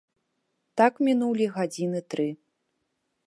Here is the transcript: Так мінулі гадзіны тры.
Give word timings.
Так 0.81 0.93
мінулі 1.07 1.45
гадзіны 1.57 1.99
тры. 2.13 2.27